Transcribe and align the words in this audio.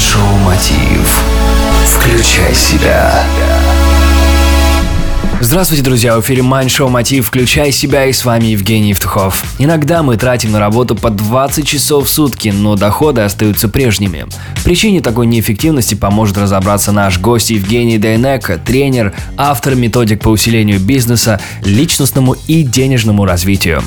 Шоу 0.00 0.22
Мотив. 0.46 1.22
Включай 1.84 2.54
себя. 2.54 3.22
Здравствуйте, 5.40 5.82
друзья! 5.82 6.16
В 6.16 6.22
эфире 6.22 6.42
Майн 6.42 6.70
Шоу 6.70 6.88
Мотив 6.88 7.26
«Включай 7.26 7.70
себя» 7.70 8.06
и 8.06 8.12
с 8.12 8.24
вами 8.24 8.46
Евгений 8.46 8.90
Евтухов. 8.90 9.44
Иногда 9.58 10.02
мы 10.02 10.16
тратим 10.16 10.52
на 10.52 10.58
работу 10.58 10.96
по 10.96 11.10
20 11.10 11.66
часов 11.66 12.06
в 12.06 12.10
сутки, 12.10 12.48
но 12.48 12.76
доходы 12.76 13.20
остаются 13.20 13.68
прежними. 13.68 14.24
Причине 14.64 15.02
такой 15.02 15.26
неэффективности 15.26 15.94
поможет 15.94 16.38
разобраться 16.38 16.92
наш 16.92 17.18
гость 17.18 17.50
Евгений 17.50 17.98
Дайнека, 17.98 18.56
тренер, 18.58 19.14
автор 19.36 19.74
методик 19.74 20.22
по 20.22 20.30
усилению 20.30 20.80
бизнеса, 20.80 21.40
личностному 21.62 22.36
и 22.46 22.62
денежному 22.62 23.26
развитию. 23.26 23.82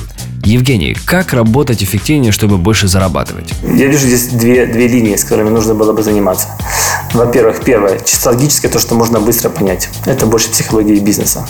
Евгений, 0.46 0.96
как 1.06 1.34
работать 1.34 1.82
эффективнее, 1.84 2.34
чтобы 2.34 2.58
больше 2.58 2.88
зарабатывать? 2.88 3.54
Я 3.64 3.88
вижу 3.88 4.08
здесь 4.08 4.28
две, 4.28 4.66
две 4.66 4.88
линии, 4.88 5.16
с 5.16 5.24
которыми 5.24 5.50
нужно 5.50 5.74
было 5.74 5.94
бы 5.94 6.04
заниматься. 6.04 6.50
Во-первых, 7.14 7.64
первое, 7.64 8.00
чисто 8.00 8.30
логическое, 8.30 8.70
то, 8.70 8.80
что 8.80 8.96
можно 8.96 9.20
быстро 9.20 9.50
понять. 9.50 9.90
Это 10.06 10.26
больше 10.26 10.50
психологии 10.50 11.00
бизнеса. 11.00 11.48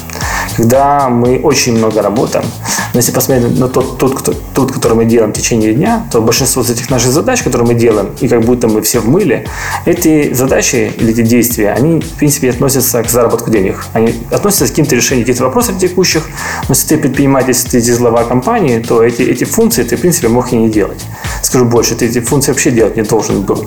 Когда 0.58 1.08
мы 1.08 1.40
очень 1.40 1.77
много 1.77 2.02
работаем, 2.02 2.45
но 2.94 2.99
если 2.99 3.13
посмотреть 3.13 3.58
на 3.58 3.70
тот, 3.70 3.98
тот, 3.98 4.20
кто, 4.20 4.34
тот, 4.54 4.73
который 4.73 4.94
мы 4.94 5.05
делаем 5.05 5.31
в 5.31 5.35
течение 5.35 5.73
дня, 5.73 6.05
то 6.12 6.21
большинство 6.21 6.62
из 6.63 6.70
этих 6.70 6.90
наших 6.90 7.12
задач, 7.12 7.41
которые 7.44 7.66
мы 7.66 7.76
делаем, 7.76 8.09
и 8.20 8.27
как 8.27 8.41
будто 8.41 8.68
мы 8.68 8.81
все 8.81 8.99
в 8.99 9.07
мыле, 9.07 9.48
эти 9.85 10.34
задачи 10.34 10.91
или 10.98 11.12
эти 11.12 11.21
действия, 11.21 11.71
они, 11.71 12.02
в 12.02 12.09
принципе, 12.18 12.49
относятся 12.49 13.02
к 13.02 13.09
заработку 13.09 13.49
денег. 13.49 13.85
Они 13.93 14.13
относятся 14.32 14.66
к 14.66 14.70
каким-то 14.70 14.95
решениям 14.95 15.26
каких-то 15.26 15.45
вопросов 15.45 15.77
текущих. 15.80 16.23
Но 16.68 16.76
если 16.76 16.90
ты 16.90 16.98
предприниматель, 16.98 17.49
если 17.49 17.80
ты 17.80 17.98
глава 17.98 18.26
компании, 18.26 18.80
то 18.80 19.02
эти, 19.02 19.21
эти 19.21 19.45
функции 19.45 19.84
ты, 19.84 19.95
в 19.95 20.02
принципе, 20.02 20.27
мог 20.27 20.52
и 20.52 20.57
не 20.57 20.70
делать. 20.70 21.02
Скажу 21.41 21.66
больше, 21.66 21.95
ты 21.95 22.05
эти 22.05 22.20
функции 22.20 22.52
вообще 22.52 22.71
делать 22.71 22.98
не 22.98 23.04
должен 23.04 23.41
был. 23.41 23.66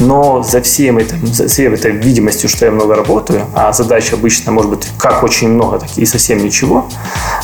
Но 0.00 0.42
за 0.42 0.60
всем 0.62 0.98
этим, 0.98 1.17
за 1.22 1.48
всем 1.48 1.74
этой 1.74 1.92
видимостью, 1.92 2.48
что 2.48 2.64
я 2.64 2.70
много 2.70 2.94
работаю, 2.94 3.46
а 3.54 3.72
задача 3.72 4.16
обычно 4.16 4.52
может 4.52 4.70
быть 4.70 4.86
как 4.98 5.22
очень 5.22 5.48
много, 5.48 5.78
так 5.78 5.90
и 5.96 6.04
совсем 6.04 6.42
ничего, 6.44 6.88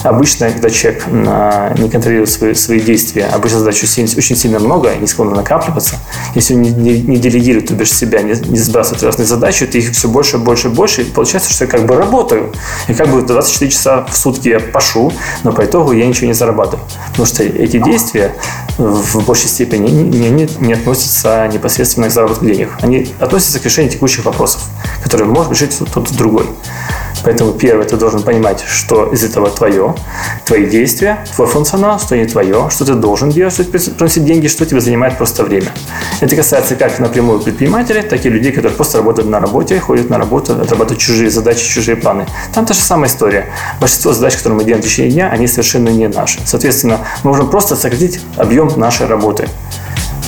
обычно, 0.02 0.50
когда 0.50 0.70
человек 0.70 1.04
а, 1.08 1.74
не 1.78 1.88
контролирует 1.88 2.30
свои, 2.30 2.54
свои 2.54 2.80
действия, 2.80 3.26
обычно 3.26 3.58
задач 3.58 3.82
очень, 3.82 4.36
сильно 4.36 4.58
много, 4.58 4.92
и 4.92 4.98
не 4.98 5.06
склонны 5.06 5.34
накапливаться. 5.34 5.96
Если 6.34 6.54
он 6.54 6.62
не, 6.62 6.70
не, 6.70 7.00
не 7.00 7.16
делегирует, 7.16 7.68
то 7.68 7.74
бишь 7.74 7.92
себя, 7.92 8.22
не, 8.22 8.32
не 8.32 8.58
сбрасывает 8.58 9.02
разные 9.02 9.26
задачи, 9.26 9.66
то 9.66 9.78
их 9.78 9.92
все 9.92 10.08
больше, 10.08 10.38
больше, 10.38 10.68
больше, 10.68 11.02
и 11.02 11.04
получается, 11.04 11.52
что 11.52 11.64
я 11.64 11.70
как 11.70 11.86
бы 11.86 11.96
работаю. 11.96 12.52
И 12.88 12.94
как 12.94 13.08
бы 13.08 13.22
24 13.22 13.70
часа 13.70 14.06
в 14.10 14.16
сутки 14.16 14.48
я 14.48 14.60
пашу, 14.60 15.12
но 15.42 15.52
по 15.52 15.64
итогу 15.64 15.92
я 15.92 16.06
ничего 16.06 16.26
не 16.26 16.34
зарабатываю. 16.34 16.86
Потому 17.10 17.26
что 17.26 17.42
эти 17.42 17.78
действия 17.78 18.34
в 18.78 19.24
большей 19.24 19.48
степени 19.48 19.90
не, 19.90 20.30
не, 20.30 20.48
не 20.58 20.72
относятся 20.72 21.48
непосредственно 21.52 22.08
к 22.08 22.12
заработку 22.12 22.44
денег. 22.44 22.70
Они 22.80 23.08
относятся 23.20 23.60
к 23.64 23.66
решению 23.66 23.90
текущих 23.90 24.26
вопросов, 24.26 24.60
которые 25.02 25.26
может 25.26 25.50
решить 25.50 25.74
кто-то 25.74 26.14
другой. 26.14 26.46
Поэтому 27.24 27.52
первое, 27.52 27.86
ты 27.86 27.96
должен 27.96 28.22
понимать, 28.22 28.62
что 28.68 29.06
из 29.06 29.24
этого 29.24 29.48
твое, 29.48 29.94
твои 30.44 30.66
действия, 30.66 31.24
твой 31.34 31.46
функционал, 31.46 31.98
что 31.98 32.14
не 32.14 32.26
твое, 32.26 32.68
что 32.68 32.84
ты 32.84 32.92
должен 32.92 33.30
делать, 33.30 33.54
чтобы 33.54 33.70
приносить 33.70 34.26
деньги, 34.26 34.48
что 34.48 34.66
тебе 34.66 34.82
занимает 34.82 35.16
просто 35.16 35.44
время. 35.44 35.68
Это 36.20 36.36
касается 36.36 36.76
как 36.76 36.98
напрямую 36.98 37.40
предпринимателей, 37.40 38.02
так 38.02 38.26
и 38.26 38.28
людей, 38.28 38.52
которые 38.52 38.76
просто 38.76 38.98
работают 38.98 39.30
на 39.30 39.40
работе, 39.40 39.80
ходят 39.80 40.10
на 40.10 40.18
работу, 40.18 40.52
отрабатывают 40.52 41.00
чужие 41.00 41.30
задачи, 41.30 41.66
чужие 41.66 41.96
планы. 41.96 42.26
Там 42.52 42.66
та 42.66 42.74
же 42.74 42.80
самая 42.80 43.08
история. 43.08 43.50
Большинство 43.80 44.12
задач, 44.12 44.36
которые 44.36 44.58
мы 44.58 44.64
делаем 44.64 44.82
в 44.82 44.86
течение 44.86 45.12
дня, 45.12 45.30
они 45.30 45.46
совершенно 45.46 45.88
не 45.88 46.08
наши. 46.08 46.38
Соответственно, 46.44 47.00
мы 47.22 47.30
можем 47.30 47.48
просто 47.48 47.76
сократить 47.76 48.20
объем 48.36 48.70
нашей 48.76 49.06
работы 49.06 49.48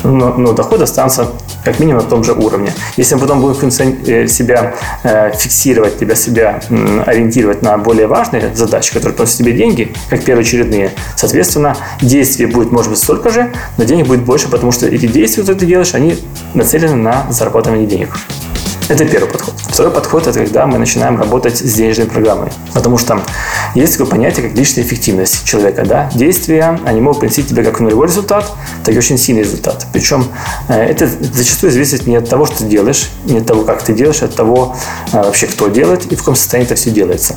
но, 0.04 0.34
но 0.34 0.52
доход 0.52 0.82
останется 0.82 1.30
как 1.64 1.80
минимум 1.80 2.02
на 2.02 2.08
том 2.08 2.22
же 2.22 2.32
уровне. 2.32 2.72
Если 2.96 3.14
мы 3.14 3.20
потом 3.22 3.40
будем 3.40 3.68
э, 3.68 4.28
себя 4.28 4.74
э, 5.02 5.32
фиксировать, 5.36 5.98
тебя 5.98 6.14
себя 6.14 6.60
ориентировать 7.06 7.62
на 7.62 7.76
более 7.78 8.06
важные 8.06 8.54
задачи, 8.54 8.92
которые 8.92 9.14
приносят 9.14 9.38
тебе 9.38 9.52
деньги, 9.52 9.92
как 10.08 10.24
первоочередные, 10.24 10.92
соответственно, 11.16 11.76
действий 12.00 12.46
будет, 12.46 12.70
может 12.72 12.90
быть, 12.90 12.98
столько 12.98 13.30
же, 13.30 13.52
но 13.78 13.84
денег 13.84 14.06
будет 14.06 14.22
больше, 14.24 14.48
потому 14.48 14.72
что 14.72 14.86
эти 14.86 15.06
действия, 15.06 15.42
которые 15.42 15.60
ты 15.60 15.66
делаешь, 15.66 15.94
они 15.94 16.18
нацелены 16.54 16.96
на 16.96 17.26
зарабатывание 17.30 17.86
денег. 17.86 18.10
Это 18.88 19.04
первый 19.04 19.28
подход. 19.28 19.54
Второй 19.76 19.92
подход– 19.92 20.26
это 20.26 20.38
когда 20.38 20.66
мы 20.66 20.78
начинаем 20.78 21.18
работать 21.18 21.58
с 21.58 21.74
денежными 21.74 22.08
программами. 22.08 22.50
Потому 22.72 22.96
что 22.96 23.20
есть 23.74 23.92
такое 23.92 24.10
понятие, 24.10 24.48
как 24.48 24.56
личная 24.56 24.82
эффективность 24.82 25.44
человека. 25.44 25.84
Да? 25.84 26.08
Действия, 26.14 26.80
они 26.86 27.02
могут 27.02 27.20
принести 27.20 27.42
тебе 27.42 27.62
как 27.62 27.78
нулевой 27.80 28.06
результат, 28.06 28.50
так 28.84 28.94
и 28.94 28.96
очень 28.96 29.18
сильный 29.18 29.42
результат. 29.42 29.86
Причем 29.92 30.28
э, 30.68 30.82
это 30.82 31.06
зачастую 31.06 31.72
зависит 31.72 32.06
не 32.06 32.16
от 32.16 32.26
того, 32.26 32.46
что 32.46 32.60
ты 32.60 32.64
делаешь, 32.64 33.10
не 33.26 33.36
от 33.36 33.46
того, 33.46 33.64
как 33.64 33.82
ты 33.82 33.92
делаешь, 33.92 34.22
а 34.22 34.24
от 34.24 34.34
того, 34.34 34.74
э, 35.12 35.22
вообще 35.22 35.46
кто 35.46 35.68
делает 35.68 36.10
и 36.10 36.14
в 36.14 36.20
каком 36.20 36.36
состоянии 36.36 36.64
это 36.64 36.74
все 36.74 36.90
делается. 36.90 37.34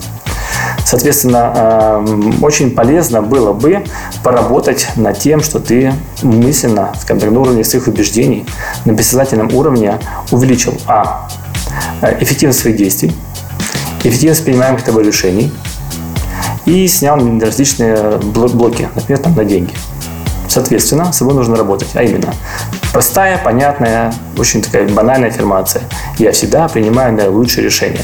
Соответственно, 0.86 1.54
э, 1.54 2.32
очень 2.42 2.72
полезно 2.72 3.22
было 3.22 3.52
бы 3.52 3.84
поработать 4.24 4.88
над 4.96 5.20
тем, 5.20 5.42
что 5.44 5.60
ты 5.60 5.94
мысленно, 6.24 6.94
скажем 7.02 7.20
так, 7.20 7.32
на 7.32 7.42
уровне 7.42 7.66
своих 7.66 7.88
убеждений, 7.88 8.46
на 8.86 8.94
бессознательном 8.94 9.54
уровне 9.54 10.00
увеличил, 10.32 10.74
а, 10.88 11.28
эффективность 12.02 12.60
своих 12.60 12.76
действий, 12.76 13.12
эффективность 14.04 14.46
принимаемых 14.46 14.84
тобой 14.84 15.04
решений 15.04 15.52
и 16.66 16.88
снял 16.88 17.18
различные 17.40 18.18
блоки, 18.18 18.90
например, 18.96 19.22
там, 19.22 19.36
на 19.36 19.44
деньги. 19.44 19.74
Соответственно, 20.48 21.14
с 21.14 21.18
собой 21.18 21.36
нужно 21.36 21.56
работать, 21.56 21.90
а 21.94 22.02
именно 22.02 22.34
простая, 22.92 23.38
понятная, 23.38 24.12
очень 24.38 24.62
такая 24.62 24.88
банальная 24.90 25.30
аффирмация. 25.30 25.84
Я 26.18 26.32
всегда 26.32 26.68
принимаю 26.68 27.14
наилучшее 27.14 27.66
решение 27.66 28.02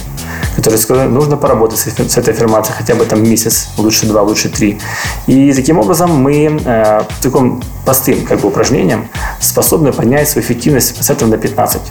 которые 0.56 1.10
нужно 1.10 1.38
поработать 1.38 1.80
с, 1.80 2.18
этой 2.18 2.34
аффирмацией 2.34 2.78
хотя 2.78 2.96
бы 2.96 3.06
там 3.06 3.24
месяц, 3.24 3.70
лучше 3.78 4.06
два, 4.06 4.22
лучше 4.22 4.50
три. 4.50 4.80
И 5.28 5.54
таким 5.54 5.80
образом 5.80 6.12
мы 6.12 6.60
э, 6.66 7.02
таким 7.22 7.62
простым 7.84 8.26
как 8.26 8.40
бы 8.40 8.48
упражнением 8.48 9.10
способны 9.40 9.92
поднять 9.92 10.30
свою 10.30 10.46
эффективность 10.46 10.96
процентов 10.96 11.30
на 11.30 11.38
15 11.38 11.82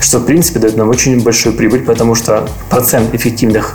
что, 0.00 0.18
в 0.18 0.24
принципе, 0.26 0.58
дает 0.58 0.76
нам 0.76 0.88
очень 0.90 1.20
большую 1.22 1.54
прибыль, 1.54 1.84
потому 1.84 2.14
что 2.14 2.48
процент 2.70 3.14
эффективных 3.14 3.74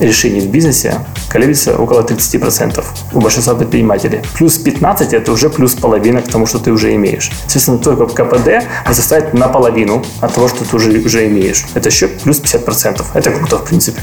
решений 0.00 0.40
в 0.40 0.48
бизнесе 0.48 0.94
колеблется 1.28 1.76
около 1.76 2.02
30% 2.02 2.84
у 3.12 3.20
большинства 3.20 3.54
предпринимателей. 3.54 4.20
Плюс 4.36 4.56
15– 4.58 5.12
это 5.14 5.32
уже 5.32 5.50
плюс 5.50 5.74
половина 5.74 6.22
к 6.22 6.28
тому, 6.28 6.46
что 6.46 6.58
ты 6.58 6.72
уже 6.72 6.94
имеешь. 6.94 7.30
Соответственно, 7.42 7.78
только 7.78 8.06
КПД 8.06 8.64
составит 8.92 9.34
наполовину 9.34 10.04
от 10.20 10.34
того, 10.34 10.48
что 10.48 10.64
ты 10.64 10.76
уже, 10.76 10.90
уже 11.00 11.26
имеешь. 11.26 11.66
Это 11.74 11.88
еще 11.88 12.08
плюс 12.08 12.40
50%. 12.40 13.04
Это 13.14 13.30
круто, 13.30 13.58
в 13.58 13.64
принципе. 13.64 14.00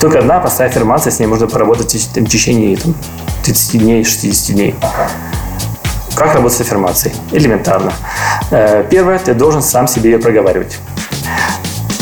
Только 0.00 0.20
одна 0.20 0.38
простая 0.38 0.68
аффирмация, 0.68 1.10
с 1.10 1.18
ней 1.18 1.26
можно 1.26 1.48
поработать 1.48 1.92
в 1.94 2.24
течение 2.28 2.76
там, 2.76 2.94
30 3.44 3.80
дней, 3.80 4.04
60 4.04 4.54
дней. 4.54 4.74
Как 6.18 6.34
работать 6.34 6.58
с 6.58 6.60
аффирмацией? 6.60 7.14
Элементарно. 7.30 7.92
Э, 8.50 8.84
первое, 8.90 9.20
ты 9.20 9.34
должен 9.34 9.62
сам 9.62 9.86
себе 9.86 10.10
ее 10.10 10.18
проговаривать. 10.18 10.78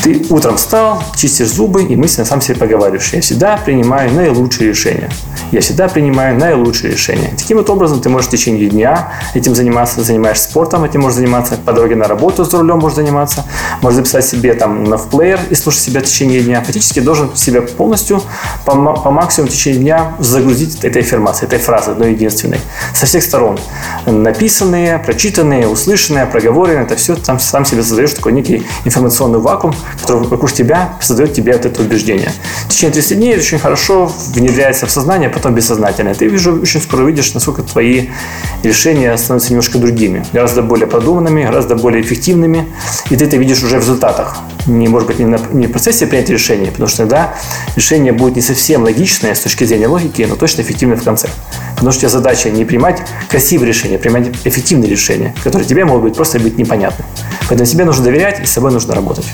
Ты 0.07 0.25
утром 0.31 0.57
встал, 0.57 1.03
чистишь 1.17 1.49
зубы 1.49 1.83
и 1.83 1.97
мысленно 1.97 2.25
сам 2.25 2.41
себе 2.41 2.55
проговариваешь. 2.55 3.13
Я 3.13 3.21
всегда 3.21 3.57
принимаю 3.57 4.13
наилучшие 4.13 4.69
решения 4.69 5.11
я 5.53 5.61
всегда 5.61 5.89
принимаю 5.89 6.39
наилучшие 6.39 6.93
решения. 6.93 7.33
Таким 7.37 7.59
вот 7.59 7.71
образом 7.71 8.01
ты 8.01 8.09
можешь 8.09 8.29
в 8.29 8.31
течение 8.31 8.69
дня 8.69 9.13
этим 9.35 9.55
заниматься, 9.55 10.03
занимаешься 10.03 10.45
спортом, 10.45 10.85
этим 10.85 11.03
можешь 11.03 11.17
заниматься, 11.17 11.57
по 11.57 11.73
дороге 11.73 11.97
на 11.97 12.09
работу 12.09 12.45
с 12.45 12.53
рулем 12.53 12.79
можешь 12.79 12.97
заниматься, 12.97 13.45
можешь 13.81 13.97
записать 13.97 14.27
себе 14.27 14.55
там 14.55 14.85
на 14.85 14.99
плеер 14.99 15.41
и 15.51 15.55
слушать 15.55 15.83
себя 15.83 16.01
в 16.01 16.05
течение 16.05 16.41
дня. 16.41 16.63
Фактически 16.63 17.01
должен 17.01 17.35
себя 17.37 17.63
полностью 17.63 18.23
по, 18.65 18.75
по 18.75 19.11
максимуму 19.11 19.51
в 19.51 19.55
течение 19.55 19.81
дня 19.81 20.13
загрузить 20.19 20.85
этой 20.85 21.03
информацией, 21.03 21.47
этой 21.47 21.59
фразой, 21.59 21.95
одной 21.95 22.13
единственной. 22.13 22.61
Со 22.93 23.07
всех 23.07 23.23
сторон. 23.23 23.59
Написанные, 24.07 24.99
прочитанные, 24.99 25.69
услышанные, 25.69 26.27
проговоренные, 26.27 26.85
это 26.85 26.97
все 26.97 27.15
там 27.15 27.39
сам 27.39 27.65
себе 27.65 27.83
создаешь 27.83 28.13
такой 28.13 28.33
некий 28.33 28.67
информационный 28.85 29.39
вакуум, 29.39 29.75
который 30.01 30.27
вокруг 30.27 30.53
тебя 30.53 30.95
создает 31.01 31.35
тебе 31.35 31.53
вот 31.53 31.65
это 31.65 31.83
убеждение. 31.83 32.31
В 32.67 32.69
течение 32.69 32.93
30 32.95 33.19
дней 33.19 33.37
очень 33.37 33.59
хорошо 33.59 34.13
внедряется 34.29 34.87
в 34.87 34.91
сознание, 34.91 35.29
потом 35.29 35.55
бессознательное. 35.55 36.15
Ты 36.15 36.29
уже 36.29 36.53
очень 36.53 36.81
скоро 36.81 37.03
увидишь, 37.03 37.33
насколько 37.35 37.63
твои 37.63 38.09
решения 38.63 39.17
становятся 39.17 39.51
немножко 39.51 39.79
другими, 39.79 40.25
гораздо 40.33 40.63
более 40.63 40.87
продуманными, 40.87 41.45
гораздо 41.45 41.77
более 41.77 42.03
эффективными, 42.03 42.67
и 43.11 43.17
ты 43.17 43.25
это 43.25 43.37
видишь 43.37 43.63
уже 43.63 43.79
в 43.79 43.81
результатах. 43.81 44.39
Не, 44.67 44.89
может 44.89 45.07
быть, 45.07 45.19
не, 45.19 45.27
на, 45.27 45.39
не 45.53 45.67
в 45.67 45.73
процессе 45.73 46.07
принятия 46.07 46.33
решения, 46.33 46.71
потому 46.71 46.89
что 46.89 46.99
тогда 46.99 47.35
решение 47.77 48.13
будет 48.13 48.37
не 48.37 48.43
совсем 48.43 48.83
логичное 48.83 49.35
с 49.35 49.41
точки 49.41 49.65
зрения 49.65 49.87
логики, 49.87 50.27
но 50.29 50.37
точно 50.37 50.63
эффективное 50.63 50.97
в 50.97 51.05
конце. 51.05 51.29
Потому 51.75 51.93
что 51.93 51.99
у 51.99 52.01
тебя 52.03 52.09
задача 52.11 52.51
не 52.51 52.65
принимать 52.65 53.03
красивые 53.29 53.69
решения, 53.69 53.97
а 53.97 53.99
принимать 53.99 54.29
эффективные 54.45 54.91
решения, 54.91 55.35
которые 55.45 55.69
тебе 55.69 55.85
могут 55.85 56.03
быть 56.03 56.17
просто 56.17 56.41
быть 56.41 56.59
непонятны. 56.59 57.05
Поэтому 57.49 57.67
себе 57.67 57.85
нужно 57.85 58.05
доверять 58.05 58.41
и 58.41 58.47
с 58.47 58.51
собой 58.51 58.73
нужно 58.73 58.95
работать. 58.95 59.27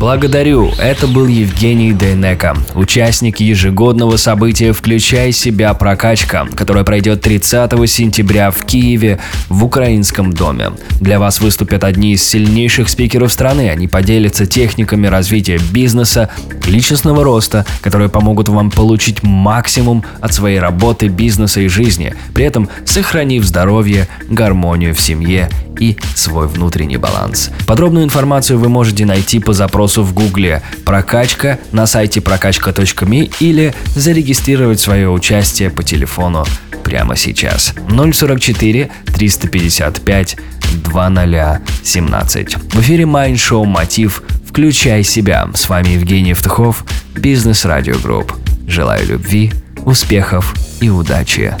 Благодарю. 0.00 0.70
Это 0.78 1.06
был 1.06 1.26
Евгений 1.26 1.92
Дейнека, 1.92 2.56
участник 2.74 3.38
ежегодного 3.38 4.16
события 4.16 4.72
«Включай 4.72 5.30
себя 5.30 5.74
прокачка», 5.74 6.46
которое 6.56 6.84
пройдет 6.84 7.20
30 7.20 7.70
сентября 7.86 8.50
в 8.50 8.64
Киеве 8.64 9.18
в 9.50 9.62
Украинском 9.62 10.32
доме. 10.32 10.70
Для 11.00 11.18
вас 11.18 11.42
выступят 11.42 11.84
одни 11.84 12.12
из 12.12 12.24
сильнейших 12.24 12.88
спикеров 12.88 13.30
страны. 13.30 13.68
Они 13.68 13.88
поделятся 13.88 14.46
техниками 14.46 15.06
развития 15.06 15.60
бизнеса, 15.70 16.30
личностного 16.66 17.22
роста, 17.22 17.66
которые 17.82 18.08
помогут 18.08 18.48
вам 18.48 18.70
получить 18.70 19.22
максимум 19.22 20.02
от 20.22 20.32
своей 20.32 20.60
работы, 20.60 21.08
бизнеса 21.08 21.60
и 21.60 21.68
жизни, 21.68 22.14
при 22.32 22.46
этом 22.46 22.70
сохранив 22.86 23.44
здоровье, 23.44 24.08
гармонию 24.30 24.94
в 24.94 25.00
семье 25.00 25.50
и 25.78 25.98
свой 26.14 26.46
внутренний 26.46 26.96
баланс. 26.96 27.50
Подробную 27.66 28.04
информацию 28.04 28.58
вы 28.58 28.70
можете 28.70 29.04
найти 29.04 29.40
по 29.40 29.52
запросу 29.52 29.89
в 29.98 30.12
гугле 30.14 30.62
«Прокачка» 30.84 31.58
на 31.72 31.86
сайте 31.86 32.20
прокачка.ми 32.20 33.30
или 33.40 33.74
зарегистрировать 33.94 34.80
свое 34.80 35.10
участие 35.10 35.70
по 35.70 35.82
телефону 35.82 36.46
прямо 36.84 37.16
сейчас. 37.16 37.74
044 37.88 38.90
355 39.06 40.36
2017. 40.84 42.56
В 42.56 42.80
эфире 42.80 43.04
Mind 43.04 43.34
Show 43.34 43.64
Мотив 43.64 44.22
«Включай 44.48 45.02
себя». 45.02 45.48
С 45.54 45.68
вами 45.68 45.90
Евгений 45.90 46.30
Евтухов, 46.30 46.84
Бизнес 47.14 47.64
Радио 47.64 47.98
Групп. 47.98 48.32
Желаю 48.66 49.06
любви, 49.06 49.52
успехов 49.84 50.54
и 50.80 50.88
удачи. 50.88 51.54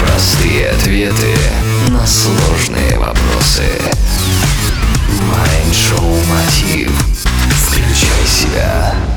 Простые 0.00 0.70
ответы 0.70 1.34
на 1.88 2.06
сложные 2.06 2.98
вопросы. 2.98 3.62
Mind 5.28 5.72
Show 5.72 6.16
Мотив. 6.26 7.25
Включай 7.76 8.26
себя. 8.26 9.15